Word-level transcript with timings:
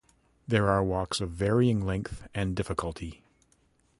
There 0.47 0.67
are 0.67 0.83
walks 0.83 1.21
of 1.21 1.29
varying 1.29 1.85
length 1.85 2.27
and 2.33 2.55
difficulty. 2.55 3.23